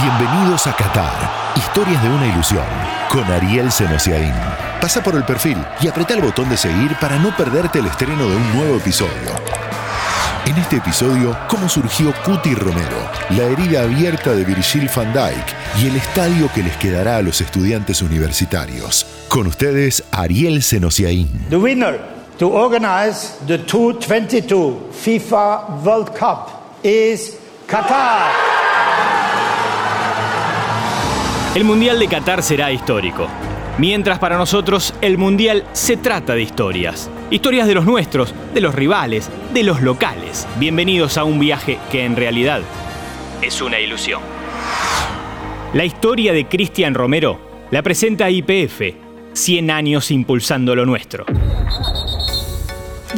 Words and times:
Bienvenidos 0.00 0.64
a 0.68 0.76
Qatar, 0.76 1.56
historias 1.56 2.00
de 2.00 2.08
una 2.08 2.26
ilusión, 2.26 2.64
con 3.10 3.24
Ariel 3.24 3.72
Senosiaín. 3.72 4.32
Pasa 4.80 5.02
por 5.02 5.16
el 5.16 5.24
perfil 5.24 5.58
y 5.80 5.88
apreta 5.88 6.14
el 6.14 6.20
botón 6.22 6.48
de 6.48 6.56
seguir 6.56 6.94
para 7.00 7.18
no 7.18 7.34
perderte 7.36 7.80
el 7.80 7.86
estreno 7.86 8.28
de 8.28 8.36
un 8.36 8.56
nuevo 8.56 8.76
episodio. 8.76 9.32
En 10.46 10.56
este 10.56 10.76
episodio, 10.76 11.36
cómo 11.48 11.68
surgió 11.68 12.14
Cuti 12.24 12.54
Romero, 12.54 13.10
la 13.30 13.42
herida 13.42 13.82
abierta 13.82 14.30
de 14.36 14.44
Virgil 14.44 14.88
van 14.94 15.12
Dijk 15.12 15.82
y 15.82 15.88
el 15.88 15.96
estadio 15.96 16.48
que 16.54 16.62
les 16.62 16.76
quedará 16.76 17.16
a 17.16 17.22
los 17.22 17.40
estudiantes 17.40 18.00
universitarios. 18.00 19.04
Con 19.26 19.48
ustedes, 19.48 20.04
Ariel 20.12 20.62
Senosiaín. 20.62 21.48
The 21.50 21.56
winner 21.56 21.98
to 22.38 22.48
organize 22.48 23.36
the 23.48 23.58
2022 23.58 24.92
FIFA 24.92 25.82
World 25.82 26.16
Cup 26.16 26.50
is 26.84 27.36
Qatar. 27.66 28.57
El 31.54 31.64
Mundial 31.64 31.98
de 31.98 32.08
Qatar 32.08 32.42
será 32.42 32.70
histórico. 32.70 33.26
Mientras 33.78 34.18
para 34.18 34.36
nosotros 34.36 34.94
el 35.00 35.16
Mundial 35.16 35.64
se 35.72 35.96
trata 35.96 36.34
de 36.34 36.42
historias. 36.42 37.10
Historias 37.30 37.66
de 37.66 37.74
los 37.74 37.86
nuestros, 37.86 38.34
de 38.52 38.60
los 38.60 38.74
rivales, 38.74 39.30
de 39.54 39.62
los 39.62 39.80
locales. 39.80 40.46
Bienvenidos 40.58 41.16
a 41.16 41.24
un 41.24 41.38
viaje 41.38 41.78
que 41.90 42.04
en 42.04 42.16
realidad 42.16 42.60
es 43.40 43.62
una 43.62 43.80
ilusión. 43.80 44.20
La 45.72 45.84
historia 45.84 46.32
de 46.32 46.46
Cristian 46.46 46.94
Romero 46.94 47.40
la 47.70 47.82
presenta 47.82 48.30
IPF, 48.30 48.94
100 49.32 49.70
años 49.70 50.10
impulsando 50.10 50.76
lo 50.76 50.84
nuestro. 50.84 51.24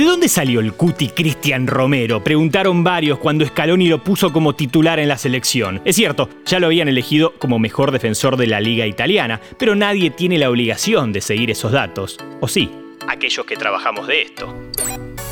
¿De 0.01 0.07
dónde 0.07 0.31
salió 0.31 0.61
el 0.61 0.73
cuti 0.73 1.09
Cristian 1.09 1.67
Romero? 1.67 2.25
Preguntaron 2.25 2.83
varios 2.83 3.19
cuando 3.19 3.45
Scaloni 3.45 3.87
lo 3.87 4.03
puso 4.03 4.33
como 4.33 4.55
titular 4.55 4.99
en 4.99 5.09
la 5.09 5.19
selección. 5.19 5.83
Es 5.85 5.97
cierto, 5.97 6.31
ya 6.47 6.59
lo 6.59 6.69
habían 6.69 6.89
elegido 6.89 7.35
como 7.39 7.59
mejor 7.59 7.91
defensor 7.91 8.39
de 8.39 8.47
la 8.47 8.63
liga 8.63 8.87
italiana, 8.87 9.43
pero 9.59 9.75
nadie 9.75 10.09
tiene 10.09 10.39
la 10.39 10.49
obligación 10.49 11.13
de 11.13 11.21
seguir 11.21 11.51
esos 11.51 11.73
datos. 11.73 12.17
¿O 12.41 12.49
sí? 12.49 12.71
Aquellos 13.09 13.45
que 13.45 13.57
trabajamos 13.57 14.07
de 14.07 14.23
esto. 14.23 14.71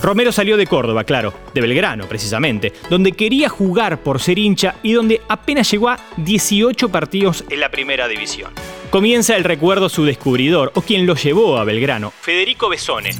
Romero 0.02 0.32
salió 0.32 0.58
de 0.58 0.66
Córdoba, 0.66 1.04
claro, 1.04 1.32
de 1.54 1.62
Belgrano 1.62 2.06
precisamente, 2.06 2.74
donde 2.90 3.12
quería 3.12 3.48
jugar 3.48 4.02
por 4.02 4.20
ser 4.20 4.38
hincha 4.38 4.74
y 4.82 4.92
donde 4.92 5.22
apenas 5.30 5.70
llegó 5.70 5.88
a 5.88 5.98
18 6.18 6.90
partidos 6.90 7.42
en 7.48 7.60
la 7.60 7.70
primera 7.70 8.06
división. 8.06 8.52
Comienza 8.90 9.34
el 9.34 9.44
recuerdo 9.44 9.88
su 9.88 10.04
descubridor, 10.04 10.72
o 10.74 10.82
quien 10.82 11.06
lo 11.06 11.14
llevó 11.14 11.56
a 11.56 11.64
Belgrano, 11.64 12.10
Federico 12.20 12.68
Besone, 12.68 13.10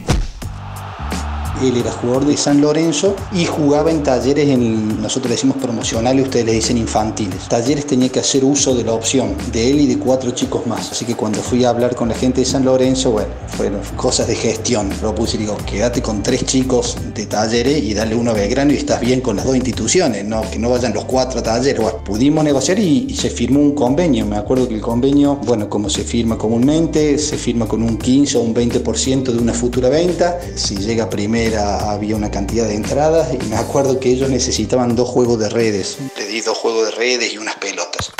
él 1.62 1.77
era 1.77 1.91
jugador 1.91 2.27
de 2.27 2.37
San 2.37 2.61
Lorenzo 2.61 3.17
y 3.33 3.45
jugaba 3.45 3.91
en 3.91 4.03
talleres, 4.03 4.48
en, 4.48 5.01
nosotros 5.01 5.31
decimos 5.31 5.56
promocionales, 5.56 6.25
ustedes 6.25 6.47
le 6.47 6.53
dicen 6.53 6.78
infantiles. 6.78 7.48
Talleres 7.48 7.87
tenía 7.87 8.09
que 8.09 8.20
hacer 8.20 8.45
uso 8.45 8.75
de 8.75 8.84
la 8.84 8.92
opción 8.92 9.34
de 9.53 9.70
él 9.70 9.81
y 9.81 9.87
de 9.87 9.98
cuatro 9.98 10.31
chicos 10.31 10.67
más. 10.67 10.92
Así 10.92 11.05
que 11.05 11.15
cuando 11.15 11.41
fui 11.41 11.65
a 11.65 11.70
hablar 11.70 11.95
con 11.95 12.09
la 12.09 12.15
gente 12.15 12.41
de 12.41 12.47
San 12.47 12.65
Lorenzo, 12.65 13.11
bueno, 13.11 13.31
fueron 13.56 13.81
cosas 13.97 14.27
de 14.28 14.37
gestión. 14.37 14.91
Lo 15.03 15.15
puse 15.15 15.37
y 15.37 15.41
digo, 15.41 15.56
quédate 15.67 16.03
con 16.03 16.23
tres 16.23 16.45
chicos 16.45 16.97
de 17.15 17.27
talleres 17.27 17.83
y 17.83 17.95
dale 17.95 18.15
uno 18.15 18.31
a 18.31 18.34
Belgrano 18.34 18.72
y 18.72 18.77
estás 18.77 19.00
bien 19.00 19.20
con 19.20 19.37
las 19.37 19.45
dos 19.45 19.56
instituciones, 19.56 20.25
no 20.25 20.43
que 20.50 20.59
no 20.59 20.70
vayan 20.70 20.95
los 20.95 21.05
cuatro 21.05 21.41
a 21.41 21.43
talleres. 21.43 21.81
Bueno, 21.81 21.97
pudimos 22.09 22.42
negociar 22.42 22.78
y, 22.78 23.14
se 23.14 23.28
firmó 23.28 23.61
un 23.61 23.75
convenio. 23.75 24.25
Me 24.25 24.39
acuerdo 24.39 24.67
que 24.67 24.75
el 24.75 24.81
convenio, 24.81 25.37
bueno, 25.37 25.69
como 25.69 25.91
se 25.91 26.05
firma 26.05 26.39
comúnmente, 26.39 27.19
se 27.19 27.37
firma 27.37 27.69
con 27.69 27.83
un 27.83 27.98
15 27.98 28.39
o 28.39 28.41
un 28.41 28.55
20% 28.55 29.25
de 29.25 29.39
una 29.39 29.53
futura 29.53 29.91
venta. 29.91 30.41
Si 30.55 30.77
llega 30.77 31.11
primero 31.11 31.61
había 31.61 32.17
una 32.17 32.31
cantidad 32.31 32.67
de 32.67 32.77
entradas 32.77 33.28
y 33.34 33.45
me 33.50 33.56
acuerdo 33.56 34.00
que 34.00 34.11
ellos 34.11 34.31
necesitaban 34.31 34.97
dos 34.97 35.06
juegos 35.06 35.39
de 35.39 35.50
redes. 35.50 35.98
Le 36.17 36.27
di 36.27 36.41
dos 36.41 36.56
juegos 36.56 36.87
de 36.87 36.92
redes 36.92 37.34
y 37.34 37.37
unas 37.37 37.56
pelotas. 37.56 38.11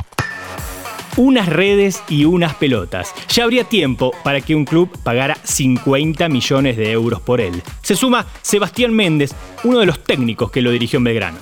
Unas 1.17 1.49
redes 1.49 2.03
y 2.11 2.27
unas 2.27 2.55
pelotas. 2.57 3.15
Ya 3.31 3.45
habría 3.45 3.65
tiempo 3.65 4.13
para 4.23 4.43
que 4.43 4.55
un 4.55 4.67
club 4.67 4.91
pagara 5.03 5.39
50 5.45 6.29
millones 6.29 6.77
de 6.77 6.93
euros 6.93 7.23
por 7.23 7.41
él. 7.41 7.63
Se 7.83 7.97
suma 7.97 8.27
Sebastián 8.43 8.93
Méndez, 8.93 9.31
uno 9.65 9.79
de 9.79 9.87
los 9.87 10.05
técnicos 10.05 10.51
que 10.51 10.61
lo 10.61 10.71
dirigió 10.71 10.99
en 10.99 11.05
Belgrano. 11.05 11.39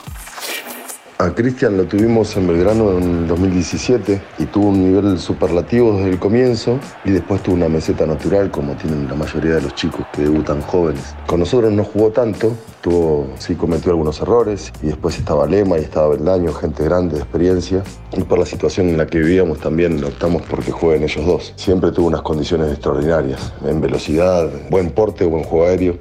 A 1.19 1.31
Cristian 1.31 1.79
lo 1.79 1.85
tuvimos 1.85 2.37
en 2.37 2.47
Belgrano 2.47 2.99
en 2.99 3.27
2017 3.27 4.21
y 4.39 4.45
tuvo 4.45 4.69
un 4.69 4.85
nivel 4.85 5.19
superlativo 5.19 5.97
desde 5.97 6.11
el 6.11 6.19
comienzo 6.19 6.79
y 7.07 7.11
después 7.11 7.43
tuvo 7.43 7.55
una 7.55 7.71
meseta 7.71 8.05
natural 8.05 8.51
como 8.51 8.75
tienen 8.75 9.09
la 9.09 9.15
mayoría 9.15 9.55
de 9.55 9.63
los 9.63 9.75
chicos 9.75 10.05
que 10.13 10.23
debutan 10.23 10.61
jóvenes. 10.61 11.15
Con 11.27 11.41
nosotros 11.41 11.73
no 11.73 11.85
jugó 11.85 12.11
tanto, 12.11 12.55
tuvo, 12.83 13.29
sí 13.39 13.55
cometió 13.55 13.93
algunos 13.93 14.21
errores 14.21 14.71
y 14.83 14.89
después 14.89 15.17
estaba 15.17 15.47
Lema 15.47 15.79
y 15.79 15.85
estaba 15.85 16.09
Beldaño, 16.09 16.53
gente 16.53 16.85
grande 16.85 17.15
de 17.15 17.23
experiencia 17.23 17.83
y 18.13 18.23
por 18.23 18.39
la 18.39 18.45
situación 18.45 18.91
en 18.91 18.99
la 18.99 19.07
que 19.07 19.19
vivíamos 19.19 19.59
también 19.59 20.05
optamos 20.05 20.43
porque 20.43 20.71
jueguen 20.71 21.05
ellos 21.05 21.25
dos. 21.25 21.55
Siempre 21.57 21.93
tuvo 21.93 22.09
unas 22.09 22.21
condiciones 22.21 22.71
extraordinarias 22.71 23.55
en 23.65 23.81
velocidad, 23.81 24.51
buen 24.69 24.91
porte, 24.91 25.25
buen 25.25 25.45
juego 25.45 25.65
aéreo. 25.65 25.99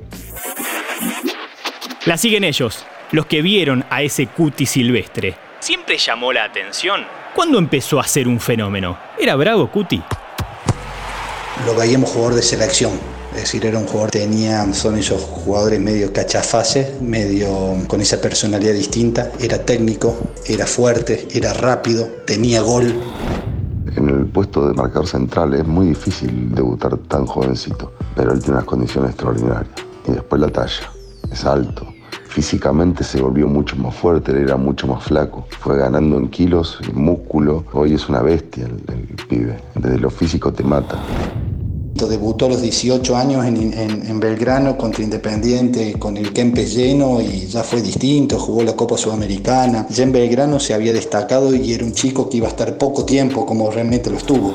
La 2.06 2.18
siguen 2.18 2.44
ellos, 2.44 2.86
los 3.12 3.26
que 3.26 3.42
vieron 3.42 3.86
a 3.90 4.02
ese 4.02 4.28
cuti 4.28 4.66
silvestre. 4.66 5.36
Siempre 5.60 5.98
llamó 5.98 6.32
la 6.32 6.44
atención. 6.44 7.02
¿Cuándo 7.36 7.58
empezó 7.58 8.00
a 8.00 8.08
ser 8.08 8.28
un 8.28 8.40
fenómeno? 8.40 8.98
¿Era 9.20 9.36
bravo 9.36 9.70
Cuti? 9.70 10.02
Lo 11.66 11.76
veíamos 11.76 12.12
jugador 12.12 12.36
de 12.36 12.42
selección. 12.42 12.94
Es 13.32 13.42
decir, 13.42 13.66
era 13.66 13.78
un 13.78 13.86
jugador, 13.86 14.12
tenía, 14.12 14.74
son 14.74 14.98
esos 14.98 15.22
jugadores 15.22 15.82
medio 15.82 16.14
cachafaces, 16.14 17.02
medio 17.02 17.50
con 17.88 18.00
esa 18.00 18.22
personalidad 18.22 18.74
distinta. 18.74 19.32
Era 19.40 19.58
técnico, 19.58 20.18
era 20.46 20.66
fuerte, 20.66 21.28
era 21.34 21.52
rápido, 21.52 22.08
tenía 22.26 22.62
gol. 22.62 22.96
En 23.98 24.10
el 24.10 24.26
puesto 24.28 24.68
de 24.68 24.74
marcador 24.74 25.08
central 25.08 25.54
es 25.56 25.66
muy 25.66 25.88
difícil 25.88 26.56
debutar 26.56 26.98
tan 27.10 27.26
jovencito, 27.26 27.92
pero 28.16 28.32
él 28.32 28.40
tiene 28.40 28.54
unas 28.54 28.66
condiciones 28.66 29.12
extraordinarias. 29.12 29.76
Y 30.08 30.12
después 30.12 30.40
la 30.40 30.50
talla, 30.50 30.92
es 31.30 31.44
alto, 31.44 31.88
físicamente 32.36 33.06
se 33.06 33.22
volvió 33.22 33.48
mucho 33.48 33.78
más 33.78 33.96
fuerte, 33.96 34.34
era 34.38 34.58
mucho 34.58 34.88
más 34.88 35.06
flaco. 35.06 35.48
Fue 35.62 35.78
ganando 35.78 36.18
en 36.18 36.28
kilos, 36.28 36.80
en 36.86 37.02
músculo. 37.02 37.64
Hoy 37.72 37.94
es 37.94 38.10
una 38.10 38.22
bestia 38.22 38.66
el, 38.66 39.16
pibe. 39.30 39.58
Desde 39.74 39.98
lo 39.98 40.10
físico 40.10 40.52
te 40.52 40.62
mata. 40.62 41.02
Debutó 41.94 42.48
a 42.48 42.50
los 42.50 42.62
18 42.62 43.16
años 43.16 43.46
en, 43.46 43.74
en, 43.74 44.06
en, 44.06 44.20
Belgrano 44.20 44.78
contra 44.78 45.02
Independiente 45.02 45.94
con 45.98 46.18
el 46.18 46.34
Kempes 46.34 46.76
lleno 46.76 47.22
y 47.22 47.48
ya 47.48 47.64
fue 47.64 47.82
distinto, 47.82 48.38
jugó 48.38 48.64
la 48.64 48.76
Copa 48.76 48.98
Sudamericana. 48.98 49.88
Ya 49.90 50.04
en 50.04 50.12
Belgrano 50.12 50.60
se 50.60 50.74
había 50.74 50.92
destacado 50.92 51.56
y 51.56 51.74
era 51.74 51.86
un 51.86 51.94
chico 51.94 52.30
que 52.30 52.38
iba 52.38 52.48
a 52.48 52.50
estar 52.50 52.78
poco 52.78 53.06
tiempo 53.06 53.46
como 53.46 53.72
realmente 53.72 54.10
lo 54.10 54.18
estuvo. 54.18 54.54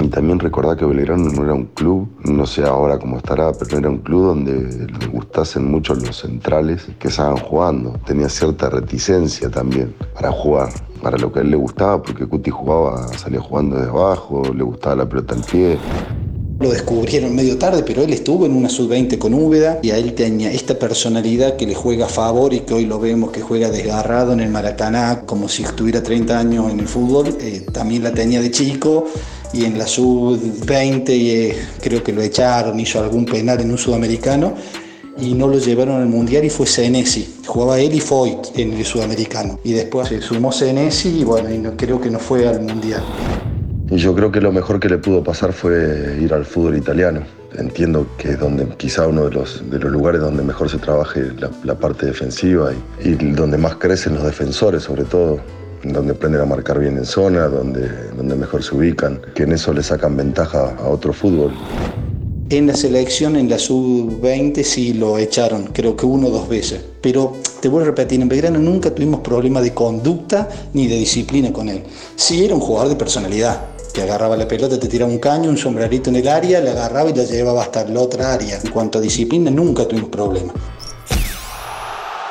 Y 0.00 0.08
también 0.08 0.38
recordar 0.38 0.78
que 0.78 0.86
Belgrano 0.86 1.30
no 1.30 1.44
era 1.44 1.52
un 1.52 1.66
club, 1.66 2.08
no 2.24 2.46
sé 2.46 2.62
ahora 2.62 2.98
cómo 2.98 3.18
estará, 3.18 3.52
pero 3.52 3.78
era 3.78 3.90
un 3.90 3.98
club 3.98 4.28
donde 4.28 4.86
le 4.86 5.06
gustasen 5.08 5.70
mucho 5.70 5.94
los 5.94 6.16
centrales 6.16 6.86
que 6.98 7.08
estaban 7.08 7.36
jugando. 7.36 8.00
Tenía 8.06 8.30
cierta 8.30 8.70
reticencia 8.70 9.50
también 9.50 9.94
para 10.14 10.32
jugar, 10.32 10.70
para 11.02 11.18
lo 11.18 11.30
que 11.30 11.40
a 11.40 11.42
él 11.42 11.50
le 11.50 11.56
gustaba, 11.56 12.02
porque 12.02 12.26
Cuti 12.26 12.50
jugaba, 12.50 13.08
salía 13.18 13.40
jugando 13.40 13.76
desde 13.76 13.90
abajo, 13.90 14.42
le 14.54 14.62
gustaba 14.62 14.96
la 14.96 15.08
pelota 15.08 15.34
al 15.34 15.42
pie. 15.42 15.78
Lo 16.60 16.70
descubrieron 16.70 17.34
medio 17.34 17.58
tarde, 17.58 17.82
pero 17.86 18.02
él 18.02 18.12
estuvo 18.12 18.44
en 18.46 18.52
una 18.52 18.68
sub-20 18.68 19.18
con 19.18 19.34
Úbeda 19.34 19.80
y 19.82 19.90
a 19.90 19.98
él 19.98 20.14
tenía 20.14 20.50
esta 20.50 20.78
personalidad 20.78 21.56
que 21.56 21.66
le 21.66 21.74
juega 21.74 22.06
a 22.06 22.08
favor 22.08 22.52
y 22.52 22.60
que 22.60 22.74
hoy 22.74 22.84
lo 22.84 22.98
vemos 22.98 23.30
que 23.30 23.40
juega 23.40 23.70
desgarrado 23.70 24.32
en 24.32 24.40
el 24.40 24.50
Maracaná, 24.50 25.22
como 25.24 25.48
si 25.48 25.62
estuviera 25.62 26.02
30 26.02 26.38
años 26.38 26.70
en 26.70 26.80
el 26.80 26.86
fútbol. 26.86 27.34
Eh, 27.40 27.64
también 27.72 28.02
la 28.02 28.12
tenía 28.12 28.42
de 28.42 28.50
chico 28.50 29.06
y 29.52 29.64
en 29.64 29.78
la 29.78 29.86
sub-20 29.86 31.08
eh, 31.08 31.56
creo 31.80 32.02
que 32.02 32.12
lo 32.12 32.22
echaron, 32.22 32.78
hizo 32.78 33.00
algún 33.00 33.24
penal 33.24 33.60
en 33.60 33.70
un 33.70 33.78
sudamericano 33.78 34.54
y 35.18 35.34
no 35.34 35.48
lo 35.48 35.58
llevaron 35.58 36.00
al 36.00 36.06
mundial 36.06 36.44
y 36.44 36.50
fue 36.50 36.66
Senesi. 36.66 37.40
Jugaba 37.46 37.78
él 37.78 37.94
y 37.94 38.00
Foyt 38.00 38.56
en 38.56 38.72
el 38.72 38.84
sudamericano. 38.84 39.58
Y 39.64 39.72
después 39.72 40.08
se 40.08 40.20
sumó 40.20 40.52
Senesi 40.52 41.20
y 41.20 41.24
bueno, 41.24 41.52
y 41.52 41.58
no, 41.58 41.76
creo 41.76 42.00
que 42.00 42.10
no 42.10 42.18
fue 42.18 42.48
al 42.48 42.62
mundial. 42.62 43.02
Y 43.90 43.96
yo 43.96 44.14
creo 44.14 44.30
que 44.30 44.40
lo 44.40 44.52
mejor 44.52 44.78
que 44.78 44.88
le 44.88 44.98
pudo 44.98 45.22
pasar 45.22 45.52
fue 45.52 46.16
ir 46.20 46.32
al 46.32 46.44
fútbol 46.44 46.76
italiano. 46.76 47.22
Entiendo 47.58 48.06
que 48.16 48.30
es 48.30 48.38
donde 48.38 48.66
quizá 48.76 49.08
uno 49.08 49.24
de 49.24 49.32
los, 49.32 49.68
de 49.68 49.78
los 49.80 49.90
lugares 49.90 50.20
donde 50.20 50.44
mejor 50.44 50.70
se 50.70 50.78
trabaje 50.78 51.32
la, 51.38 51.50
la 51.64 51.74
parte 51.74 52.06
defensiva 52.06 52.72
y, 53.02 53.08
y 53.08 53.14
donde 53.14 53.58
más 53.58 53.74
crecen 53.74 54.14
los 54.14 54.22
defensores 54.22 54.84
sobre 54.84 55.02
todo 55.02 55.40
donde 55.82 56.12
aprenden 56.12 56.40
a 56.40 56.44
marcar 56.44 56.78
bien 56.78 56.96
en 56.98 57.04
zona, 57.04 57.46
donde, 57.48 57.88
donde 58.16 58.34
mejor 58.34 58.62
se 58.62 58.74
ubican, 58.74 59.20
que 59.34 59.44
en 59.44 59.52
eso 59.52 59.72
le 59.72 59.82
sacan 59.82 60.16
ventaja 60.16 60.76
a 60.78 60.88
otro 60.88 61.12
fútbol. 61.12 61.52
En 62.50 62.66
la 62.66 62.74
selección, 62.74 63.36
en 63.36 63.48
la 63.48 63.58
sub-20, 63.58 64.64
sí 64.64 64.92
lo 64.92 65.18
echaron, 65.18 65.70
creo 65.72 65.96
que 65.96 66.04
uno 66.04 66.26
o 66.26 66.30
dos 66.30 66.48
veces. 66.48 66.80
Pero 67.00 67.34
te 67.60 67.68
vuelvo 67.68 67.86
a 67.86 67.90
repetir, 67.90 68.20
en 68.20 68.28
Belgrano 68.28 68.58
nunca 68.58 68.92
tuvimos 68.92 69.20
problema 69.20 69.60
de 69.60 69.72
conducta 69.72 70.48
ni 70.74 70.88
de 70.88 70.96
disciplina 70.96 71.52
con 71.52 71.68
él. 71.68 71.84
Sí 72.16 72.44
era 72.44 72.54
un 72.54 72.60
jugador 72.60 72.88
de 72.88 72.96
personalidad, 72.96 73.60
que 73.94 74.02
agarraba 74.02 74.36
la 74.36 74.48
pelota, 74.48 74.78
te 74.78 74.88
tiraba 74.88 75.10
un 75.10 75.18
caño, 75.18 75.48
un 75.48 75.56
sombrerito 75.56 76.10
en 76.10 76.16
el 76.16 76.28
área, 76.28 76.60
la 76.60 76.72
agarraba 76.72 77.10
y 77.10 77.14
la 77.14 77.24
llevaba 77.24 77.62
hasta 77.62 77.84
la 77.84 78.00
otra 78.00 78.34
área. 78.34 78.58
En 78.62 78.70
cuanto 78.70 78.98
a 78.98 79.00
disciplina, 79.00 79.50
nunca 79.50 79.86
tuvimos 79.86 80.10
problema. 80.10 80.52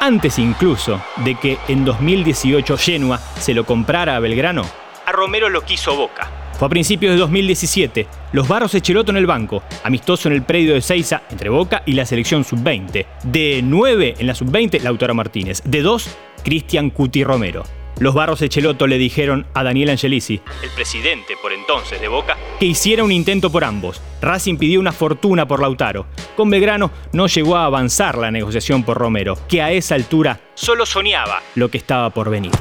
Antes 0.02 0.40
incluso 0.40 1.02
de 1.18 1.36
que 1.36 1.58
en 1.68 1.84
2018 1.84 2.78
Genoa 2.78 3.18
se 3.18 3.54
lo 3.54 3.66
comprara 3.66 4.16
a 4.16 4.20
Belgrano, 4.20 4.64
Romero 5.12 5.50
lo 5.50 5.62
quiso 5.62 5.96
Boca. 5.96 6.30
Fue 6.58 6.68
a 6.68 6.70
principios 6.70 7.14
de 7.14 7.20
2017, 7.20 8.08
los 8.32 8.48
Barros 8.48 8.74
Echeloto 8.76 9.12
en 9.12 9.18
el 9.18 9.26
banco, 9.26 9.62
amistoso 9.84 10.30
en 10.30 10.36
el 10.36 10.44
predio 10.44 10.74
de 10.74 10.82
Seiza 10.82 11.24
entre 11.30 11.50
Boca 11.50 11.84
y 11.86 11.94
la 11.94 12.06
selección 12.06 12.46
sub-20. 12.46 13.06
De 13.24 13.62
9 13.64 14.16
en 14.20 14.28
la 14.28 14.36
sub-20, 14.36 14.82
Lautaro 14.82 15.14
Martínez. 15.14 15.62
De 15.66 15.82
2, 15.82 16.18
Cristian 16.44 16.92
Cuti 16.92 17.24
Romero. 17.24 17.64
Los 18.00 18.14
Barros 18.14 18.42
Echeloto 18.42 18.88
le 18.88 18.98
dijeron 18.98 19.46
a 19.54 19.64
Daniel 19.64 19.90
Angelici, 19.90 20.40
el 20.64 20.70
presidente 20.70 21.36
por 21.42 21.52
entonces 21.52 22.00
de 22.00 22.08
Boca, 22.08 22.38
que 22.58 22.66
hiciera 22.66 23.04
un 23.04 23.12
intento 23.12 23.52
por 23.52 23.66
ambos. 23.66 24.02
Racing 24.22 24.58
pidió 24.58 24.80
una 24.80 24.94
fortuna 24.94 25.48
por 25.48 25.62
Lautaro. 25.62 26.06
Con 26.38 26.50
Belgrano 26.50 26.92
no 27.12 27.28
llegó 27.28 27.58
a 27.58 27.66
avanzar 27.66 28.18
la 28.18 28.32
negociación 28.32 28.84
por 28.84 28.98
Romero, 28.98 29.38
que 29.50 29.62
a 29.62 29.72
esa 29.72 29.96
altura 29.96 30.40
solo 30.56 30.86
soñaba 30.86 31.42
lo 31.56 31.70
que 31.70 31.78
estaba 31.78 32.10
por 32.10 32.30
venir. 32.30 32.52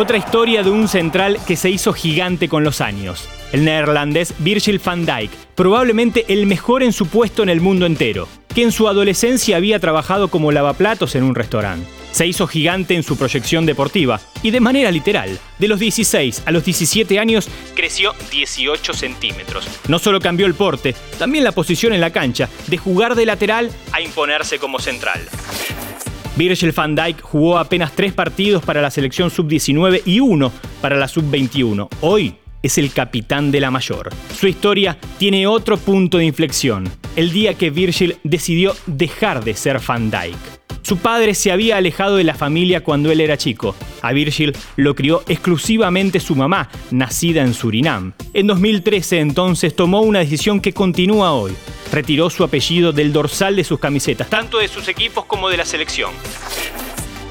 Otra 0.00 0.16
historia 0.16 0.62
de 0.62 0.70
un 0.70 0.88
central 0.88 1.38
que 1.46 1.56
se 1.56 1.68
hizo 1.68 1.92
gigante 1.92 2.48
con 2.48 2.64
los 2.64 2.80
años. 2.80 3.28
El 3.52 3.66
neerlandés 3.66 4.32
Virgil 4.38 4.80
van 4.82 5.04
Dijk, 5.04 5.30
probablemente 5.54 6.24
el 6.28 6.46
mejor 6.46 6.82
en 6.82 6.94
su 6.94 7.06
puesto 7.06 7.42
en 7.42 7.50
el 7.50 7.60
mundo 7.60 7.84
entero, 7.84 8.26
que 8.54 8.62
en 8.62 8.72
su 8.72 8.88
adolescencia 8.88 9.58
había 9.58 9.78
trabajado 9.78 10.28
como 10.28 10.52
lavaplatos 10.52 11.16
en 11.16 11.24
un 11.24 11.34
restaurante. 11.34 11.86
Se 12.12 12.26
hizo 12.26 12.46
gigante 12.46 12.94
en 12.94 13.02
su 13.02 13.18
proyección 13.18 13.66
deportiva 13.66 14.22
y 14.42 14.52
de 14.52 14.60
manera 14.60 14.90
literal. 14.90 15.38
De 15.58 15.68
los 15.68 15.78
16 15.78 16.44
a 16.46 16.50
los 16.50 16.64
17 16.64 17.18
años 17.18 17.50
creció 17.74 18.14
18 18.30 18.94
centímetros. 18.94 19.68
No 19.86 19.98
solo 19.98 20.18
cambió 20.18 20.46
el 20.46 20.54
porte, 20.54 20.94
también 21.18 21.44
la 21.44 21.52
posición 21.52 21.92
en 21.92 22.00
la 22.00 22.10
cancha, 22.10 22.48
de 22.68 22.78
jugar 22.78 23.16
de 23.16 23.26
lateral 23.26 23.70
a 23.92 24.00
imponerse 24.00 24.58
como 24.58 24.78
central. 24.78 25.20
Virgil 26.40 26.72
van 26.72 26.94
Dijk 26.94 27.20
jugó 27.20 27.58
apenas 27.58 27.92
tres 27.92 28.14
partidos 28.14 28.64
para 28.64 28.80
la 28.80 28.90
selección 28.90 29.30
sub-19 29.30 30.00
y 30.06 30.20
uno 30.20 30.50
para 30.80 30.96
la 30.96 31.06
sub-21. 31.06 31.86
Hoy 32.00 32.34
es 32.62 32.78
el 32.78 32.94
capitán 32.94 33.50
de 33.50 33.60
la 33.60 33.70
mayor. 33.70 34.08
Su 34.34 34.46
historia 34.46 34.96
tiene 35.18 35.46
otro 35.46 35.76
punto 35.76 36.16
de 36.16 36.24
inflexión, 36.24 36.88
el 37.14 37.30
día 37.30 37.52
que 37.52 37.68
Virgil 37.68 38.16
decidió 38.24 38.74
dejar 38.86 39.44
de 39.44 39.52
ser 39.52 39.82
Van 39.86 40.10
Dijk. 40.10 40.60
Su 40.80 40.96
padre 40.96 41.34
se 41.34 41.52
había 41.52 41.76
alejado 41.76 42.16
de 42.16 42.24
la 42.24 42.34
familia 42.34 42.82
cuando 42.82 43.12
él 43.12 43.20
era 43.20 43.36
chico. 43.36 43.76
A 44.00 44.12
Virgil 44.12 44.56
lo 44.76 44.94
crió 44.94 45.22
exclusivamente 45.28 46.20
su 46.20 46.34
mamá, 46.34 46.70
nacida 46.90 47.42
en 47.42 47.52
Surinam. 47.52 48.14
En 48.32 48.46
2013 48.46 49.20
entonces 49.20 49.76
tomó 49.76 50.00
una 50.00 50.20
decisión 50.20 50.60
que 50.60 50.72
continúa 50.72 51.32
hoy. 51.32 51.52
Retiró 51.92 52.30
su 52.30 52.44
apellido 52.44 52.92
del 52.92 53.12
dorsal 53.12 53.56
de 53.56 53.64
sus 53.64 53.78
camisetas, 53.78 54.28
tanto 54.28 54.58
de 54.58 54.68
sus 54.68 54.86
equipos 54.88 55.24
como 55.24 55.48
de 55.48 55.56
la 55.56 55.64
selección. 55.64 56.12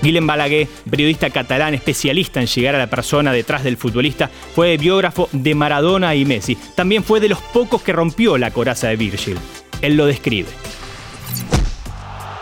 Guillem 0.01 0.25
Balaguer, 0.25 0.67
periodista 0.89 1.29
catalán 1.29 1.73
especialista 1.73 2.39
en 2.39 2.47
llegar 2.47 2.75
a 2.75 2.79
la 2.79 2.87
persona 2.87 3.33
detrás 3.33 3.63
del 3.63 3.77
futbolista, 3.77 4.29
fue 4.55 4.77
biógrafo 4.77 5.27
de 5.31 5.55
Maradona 5.55 6.15
y 6.15 6.25
Messi. 6.25 6.55
También 6.75 7.03
fue 7.03 7.19
de 7.19 7.29
los 7.29 7.39
pocos 7.39 7.81
que 7.81 7.91
rompió 7.93 8.37
la 8.37 8.51
coraza 8.51 8.87
de 8.87 8.95
Virgil. 8.95 9.37
Él 9.81 9.95
lo 9.95 10.05
describe. 10.05 10.49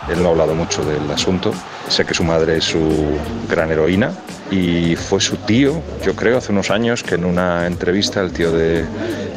Él 0.08 0.22
no 0.22 0.28
ha 0.28 0.30
hablado 0.30 0.54
mucho 0.54 0.84
del 0.84 1.10
asunto. 1.10 1.52
Sé 1.88 2.04
que 2.04 2.14
su 2.14 2.24
madre 2.24 2.58
es 2.58 2.64
su 2.64 3.18
gran 3.48 3.70
heroína 3.70 4.12
y 4.50 4.96
fue 4.96 5.20
su 5.20 5.36
tío, 5.36 5.82
yo 6.04 6.14
creo, 6.14 6.38
hace 6.38 6.52
unos 6.52 6.70
años 6.70 7.02
que 7.02 7.16
en 7.16 7.24
una 7.24 7.66
entrevista 7.66 8.20
el 8.20 8.32
tío 8.32 8.50
de, 8.50 8.84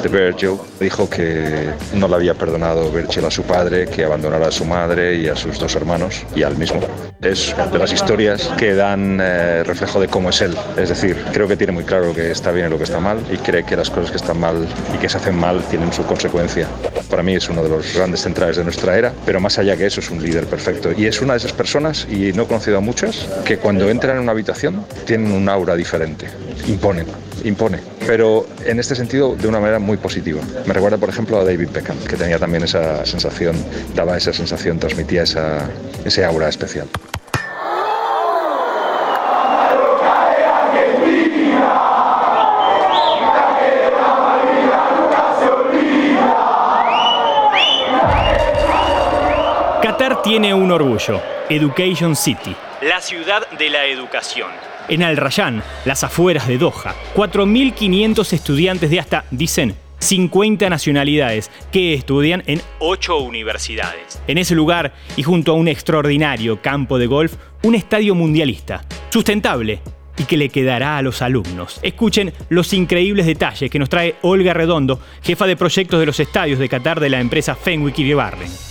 de 0.01 0.09
Virgil 0.09 0.57
dijo 0.80 1.09
que 1.09 1.69
no 1.94 2.07
le 2.07 2.15
había 2.15 2.33
perdonado 2.33 2.92
Virgil 2.92 3.25
a 3.25 3.31
su 3.31 3.44
padre, 3.44 3.88
que 3.88 4.03
abandonara 4.03 4.48
a 4.48 4.51
su 4.51 4.65
madre 4.65 5.15
y 5.15 5.27
a 5.27 5.36
sus 5.36 5.59
dos 5.59 5.75
hermanos 5.75 6.25
y 6.36 6.44
al 6.44 6.57
mismo. 6.57 6.80
Es 7.21 7.56
de 7.71 7.77
las 7.77 7.94
historias 7.94 8.50
que 8.57 8.74
dan 8.74 9.19
eh, 9.21 9.63
reflejo 9.63 10.00
de 10.00 10.07
cómo 10.07 10.30
es 10.30 10.42
él. 10.42 10.56
Es 10.77 10.89
decir, 10.89 11.24
creo 11.31 11.48
que 11.48 11.56
tiene 11.56 11.74
muy 11.74 11.83
claro 11.83 12.07
lo 12.07 12.15
que 12.15 12.31
está 12.31 12.51
bien 12.51 12.68
y 12.68 12.69
lo 12.69 12.77
que 12.77 12.86
está 12.86 13.00
mal 13.00 13.19
y 13.31 13.38
cree 13.38 13.63
que 13.63 13.75
las 13.75 13.89
cosas 13.89 14.12
que 14.12 14.18
están 14.18 14.39
mal 14.39 14.68
y 14.94 14.98
que 14.98 15.07
se 15.07 15.18
hacen 15.18 15.36
mal 15.36 15.62
tienen 15.69 15.94
su 15.94 16.03
consecuencia. 16.03 16.68
Para 17.09 17.21
mí 17.21 17.36
es 17.36 17.48
uno 17.50 17.63
de 17.63 17.69
los 17.69 17.94
grandes 17.94 18.21
centrales 18.21 18.57
de 18.57 18.63
nuestra 18.63 18.98
era, 18.98 19.13
pero 19.25 19.39
más 19.39 19.59
allá 19.59 19.77
que 19.77 19.86
eso 19.86 20.00
es 20.00 20.09
un 20.09 20.24
líder 20.24 20.45
perfecto. 20.48 20.92
Y 20.95 21.06
es 21.06 21.21
una 21.21 21.33
de 21.33 21.38
esas 21.38 21.53
personas, 21.53 22.07
y 22.09 22.33
no 22.33 22.44
he 22.44 22.48
conocido 22.48 22.77
a 22.77 22.81
muchas, 22.81 23.27
que 23.45 23.57
cuando 23.57 23.89
entran 23.89 24.18
en 24.18 24.24
una 24.24 24.31
habitación 24.31 24.86
tienen 25.06 25.31
un 25.31 25.48
aura 25.48 25.75
diferente, 25.75 26.27
imponen, 26.68 27.06
impone, 27.43 27.79
pero 28.05 28.47
en 28.65 28.79
este 28.79 28.95
sentido 28.95 29.35
de 29.35 29.47
una 29.47 29.59
manera 29.59 29.79
muy 29.79 29.97
positiva. 29.97 30.41
Me 30.65 30.73
recuerda, 30.73 30.97
por 30.97 31.09
ejemplo, 31.09 31.39
a 31.39 31.43
David 31.43 31.69
Beckham, 31.73 31.97
que 32.05 32.15
tenía 32.15 32.39
también 32.39 32.63
esa 32.63 33.05
sensación, 33.05 33.55
daba 33.95 34.17
esa 34.17 34.33
sensación, 34.33 34.79
transmitía 34.79 35.23
esa, 35.23 35.69
ese 36.05 36.23
aura 36.25 36.49
especial. 36.49 36.88
Qatar 49.81 50.21
tiene 50.21 50.53
un 50.53 50.71
orgullo, 50.71 51.21
Education 51.49 52.15
City, 52.15 52.55
la 52.81 53.01
ciudad 53.01 53.49
de 53.57 53.69
la 53.69 53.85
educación. 53.85 54.70
En 54.89 55.04
Al 55.04 55.18
Rayyan, 55.18 55.63
las 55.86 56.04
afueras 56.04 56.48
de 56.48 56.57
Doha, 56.57 56.95
4.500 57.16 58.33
estudiantes 58.33 58.89
de 58.89 59.00
hasta, 59.00 59.25
dicen, 59.31 59.75
50 60.00 60.69
nacionalidades 60.69 61.51
que 61.72 61.94
estudian 61.94 62.44
en 62.48 62.62
8 62.80 63.18
universidades. 63.18 64.22
En 64.28 64.38
ese 64.38 64.56
lugar, 64.56 64.94
y 65.16 65.24
junto 65.24 65.51
a 65.51 65.56
un 65.56 65.68
extraordinario 65.68 66.62
campo 66.62 66.98
de 66.98 67.07
golf, 67.07 67.36
un 67.63 67.75
estadio 67.75 68.16
mundialista, 68.16 68.83
sustentable 69.10 69.81
y 70.18 70.24
que 70.24 70.38
le 70.38 70.50
quedará 70.50 70.98
a 70.98 71.01
los 71.01 71.22
alumnos. 71.22 71.80
Escuchen 71.84 72.34
los 72.50 72.74
increíbles 72.74 73.25
detalles 73.25 73.69
que 73.69 73.80
nos 73.80 73.89
trae 73.89 74.16
Olga 74.22 74.54
Redondo, 74.54 75.00
jefa 75.22 75.45
de 75.45 75.56
proyectos 75.56 76.00
de 76.00 76.06
los 76.06 76.19
estadios 76.19 76.60
de 76.60 76.69
Qatar 76.69 77.00
de 77.00 77.10
la 77.10 77.19
empresa 77.19 77.56
Fenwick 77.56 78.00
y 78.00 78.13
Barren. 78.13 78.70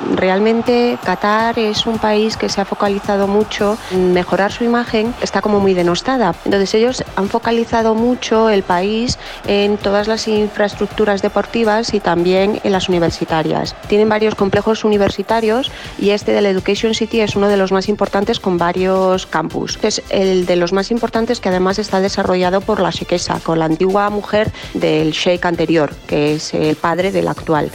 Realmente 0.00 0.98
Qatar 1.02 1.58
es 1.58 1.86
un 1.86 1.98
país 1.98 2.36
que 2.36 2.48
se 2.48 2.60
ha 2.60 2.64
focalizado 2.64 3.26
mucho 3.26 3.78
en 3.90 4.12
mejorar 4.12 4.52
su 4.52 4.64
imagen, 4.64 5.14
está 5.22 5.40
como 5.40 5.58
muy 5.58 5.74
denostada. 5.74 6.34
Entonces 6.44 6.74
ellos 6.74 7.04
han 7.16 7.28
focalizado 7.28 7.94
mucho 7.94 8.50
el 8.50 8.62
país 8.62 9.18
en 9.46 9.78
todas 9.78 10.06
las 10.06 10.28
infraestructuras 10.28 11.22
deportivas 11.22 11.94
y 11.94 12.00
también 12.00 12.60
en 12.62 12.72
las 12.72 12.88
universitarias. 12.88 13.74
Tienen 13.88 14.08
varios 14.08 14.34
complejos 14.34 14.84
universitarios 14.84 15.70
y 15.98 16.10
este 16.10 16.32
de 16.32 16.42
la 16.42 16.50
Education 16.50 16.94
City 16.94 17.20
es 17.20 17.36
uno 17.36 17.48
de 17.48 17.56
los 17.56 17.72
más 17.72 17.88
importantes 17.88 18.38
con 18.38 18.58
varios 18.58 19.26
campus. 19.26 19.78
Es 19.82 20.02
el 20.10 20.46
de 20.46 20.56
los 20.56 20.72
más 20.72 20.90
importantes 20.90 21.40
que 21.40 21.48
además 21.48 21.78
está 21.78 22.00
desarrollado 22.00 22.60
por 22.60 22.80
la 22.80 22.90
Sheikesa, 22.90 23.40
con 23.40 23.58
la 23.58 23.64
antigua 23.64 24.10
mujer 24.10 24.52
del 24.74 25.12
Sheikh 25.12 25.46
anterior, 25.46 25.94
que 26.06 26.34
es 26.34 26.52
el 26.52 26.76
padre 26.76 27.12
del 27.12 27.28
actual. 27.28 27.70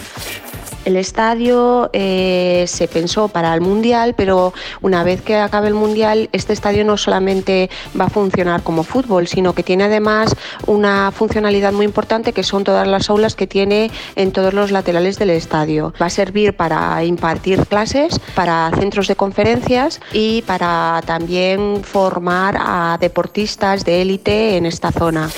El 0.84 0.98
estadio 0.98 1.90
eh, 1.94 2.66
se 2.68 2.88
pensó 2.88 3.28
para 3.28 3.54
el 3.54 3.62
Mundial, 3.62 4.16
pero 4.18 4.54
una 4.82 5.04
vez 5.04 5.22
que 5.22 5.36
acabe 5.36 5.68
el 5.68 5.76
Mundial, 5.76 6.30
este 6.32 6.54
estadio 6.54 6.84
no 6.84 6.98
solamente 6.98 7.70
va 8.00 8.06
a 8.06 8.10
funcionar 8.10 8.64
como 8.64 8.84
fútbol, 8.84 9.28
sino 9.28 9.54
que 9.54 9.62
tiene 9.62 9.84
además 9.84 10.36
una 10.66 11.12
funcionalidad 11.12 11.72
muy 11.72 11.86
importante 11.86 12.34
que 12.34 12.44
son 12.44 12.64
todas 12.64 12.88
las 12.88 13.10
aulas 13.10 13.36
que 13.36 13.46
tiene 13.46 13.92
en 14.16 14.32
todos 14.32 14.54
los 14.54 14.72
laterales 14.72 15.20
del 15.20 15.30
estadio. 15.30 15.94
Va 16.02 16.08
a 16.08 16.10
servir 16.10 16.56
para 16.56 17.04
impartir 17.04 17.68
clases, 17.68 18.20
para 18.34 18.72
centros 18.80 19.08
de 19.08 19.16
conferencias 19.16 20.02
y 20.12 20.42
para 20.44 21.02
también 21.06 21.84
formar 21.84 22.58
a 22.60 22.98
deportistas 23.00 23.86
de 23.86 24.02
élite 24.02 24.58
en 24.58 24.66
esta 24.66 24.92
zona 24.92 25.30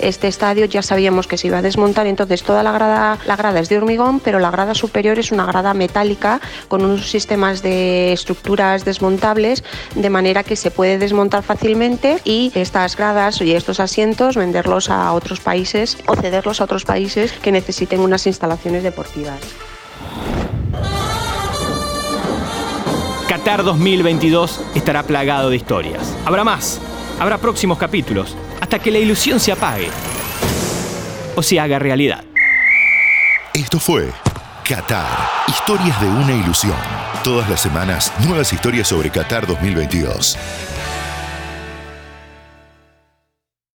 este 0.00 0.28
estadio 0.28 0.66
ya 0.66 0.82
sabíamos 0.82 1.26
que 1.26 1.36
se 1.36 1.48
iba 1.48 1.58
a 1.58 1.62
desmontar, 1.62 2.06
entonces 2.06 2.42
toda 2.42 2.62
la 2.62 2.72
grada, 2.72 3.18
la 3.26 3.36
grada 3.36 3.60
es 3.60 3.68
de 3.68 3.78
hormigón, 3.78 4.20
pero 4.20 4.38
la 4.38 4.50
grada 4.50 4.74
superior 4.74 5.18
es 5.18 5.32
una 5.32 5.46
grada 5.46 5.74
metálica 5.74 6.40
con 6.68 6.84
unos 6.84 7.10
sistemas 7.10 7.62
de 7.62 8.12
estructuras 8.12 8.84
desmontables, 8.84 9.64
de 9.94 10.10
manera 10.10 10.42
que 10.42 10.56
se 10.56 10.70
puede 10.70 10.98
desmontar 10.98 11.42
fácilmente 11.42 12.18
y 12.24 12.52
estas 12.54 12.96
gradas 12.96 13.40
y 13.40 13.54
estos 13.54 13.80
asientos 13.80 14.36
venderlos 14.36 14.90
a 14.90 15.12
otros 15.12 15.40
países 15.40 15.98
o 16.06 16.16
cederlos 16.16 16.60
a 16.60 16.64
otros 16.64 16.84
países 16.84 17.32
que 17.32 17.52
necesiten 17.52 18.00
unas 18.00 18.26
instalaciones 18.26 18.82
deportivas. 18.82 19.40
Qatar 23.28 23.62
2022 23.62 24.60
estará 24.74 25.02
plagado 25.02 25.50
de 25.50 25.56
historias. 25.56 26.16
Habrá 26.24 26.44
más, 26.44 26.80
habrá 27.20 27.36
próximos 27.38 27.76
capítulos 27.76 28.34
hasta 28.68 28.80
que 28.80 28.90
la 28.90 28.98
ilusión 28.98 29.40
se 29.40 29.50
apague 29.50 29.88
o 31.34 31.42
se 31.42 31.58
haga 31.58 31.78
realidad. 31.78 32.22
Esto 33.54 33.80
fue 33.80 34.10
Qatar, 34.62 35.06
historias 35.48 35.98
de 36.02 36.06
una 36.06 36.34
ilusión. 36.34 36.76
Todas 37.24 37.48
las 37.48 37.62
semanas, 37.62 38.12
nuevas 38.26 38.52
historias 38.52 38.88
sobre 38.88 39.08
Qatar 39.08 39.46
2022. 39.46 40.36